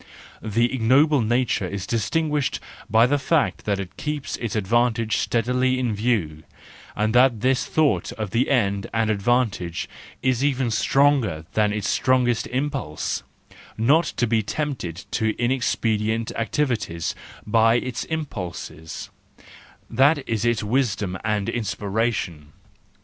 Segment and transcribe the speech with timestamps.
[0.41, 2.59] The ignoble nature is distinguished
[2.89, 6.41] by the fact that it keeps its advantage steadily in view,
[6.95, 9.87] and that this thought of the end and advantage
[10.23, 13.21] is even stronger than its strongest impulse:
[13.77, 17.13] not to be tempted to inexpedient activities
[17.45, 19.09] by its impulses—that
[20.27, 22.53] is its wisdom and inspiration.